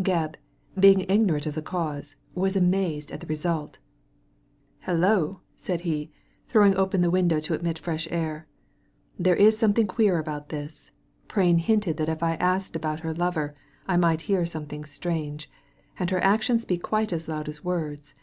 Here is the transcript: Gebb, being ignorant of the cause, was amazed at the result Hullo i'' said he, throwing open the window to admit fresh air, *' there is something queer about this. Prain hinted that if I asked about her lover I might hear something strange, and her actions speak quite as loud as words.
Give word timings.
Gebb, 0.00 0.36
being 0.80 1.00
ignorant 1.02 1.44
of 1.44 1.54
the 1.54 1.60
cause, 1.60 2.16
was 2.34 2.56
amazed 2.56 3.12
at 3.12 3.20
the 3.20 3.26
result 3.26 3.78
Hullo 4.86 5.34
i'' 5.34 5.38
said 5.56 5.82
he, 5.82 6.10
throwing 6.48 6.74
open 6.76 7.02
the 7.02 7.10
window 7.10 7.40
to 7.40 7.52
admit 7.52 7.78
fresh 7.78 8.08
air, 8.10 8.46
*' 8.86 9.18
there 9.18 9.36
is 9.36 9.58
something 9.58 9.86
queer 9.86 10.18
about 10.18 10.48
this. 10.48 10.92
Prain 11.28 11.58
hinted 11.58 11.98
that 11.98 12.08
if 12.08 12.22
I 12.22 12.36
asked 12.36 12.74
about 12.74 13.00
her 13.00 13.12
lover 13.12 13.54
I 13.86 13.98
might 13.98 14.22
hear 14.22 14.46
something 14.46 14.86
strange, 14.86 15.50
and 15.98 16.08
her 16.08 16.24
actions 16.24 16.62
speak 16.62 16.82
quite 16.82 17.12
as 17.12 17.28
loud 17.28 17.46
as 17.46 17.62
words. 17.62 18.14